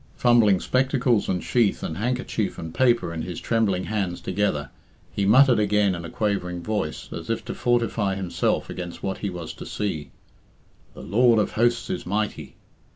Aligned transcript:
Fumbling 0.15 0.59
spectacles 0.59 1.29
and 1.29 1.43
sheath 1.43 1.83
and 1.83 1.95
handkerchief 1.97 2.57
and 2.57 2.73
paper 2.73 3.13
in 3.13 3.21
his 3.21 3.39
trembling 3.39 3.83
hands 3.83 4.19
together, 4.19 4.71
he 5.13 5.27
muttered 5.27 5.59
again 5.59 5.93
in 5.93 6.03
a 6.03 6.09
quavering 6.09 6.63
voice, 6.63 7.07
as 7.13 7.29
if 7.29 7.45
to 7.45 7.53
fortify 7.53 8.15
himself 8.15 8.67
against 8.67 9.03
what 9.03 9.19
he 9.19 9.29
was 9.29 9.53
to 9.53 9.63
see, 9.63 10.09
"The 10.95 11.03
Lord 11.03 11.37
of 11.37 11.51
Hosts 11.51 11.91
is 11.91 12.07
mighty." 12.07 12.55